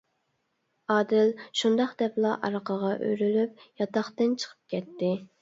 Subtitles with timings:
[0.93, 1.29] ئادىل
[1.59, 5.13] شۇنداق دەپلا ئارقىغا ئۆرۈلۈپ ياتاقتىن چىقىپ كەتتى.